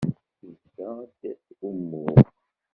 [0.67, 1.21] Iga-d
[1.67, 2.25] umuɣ.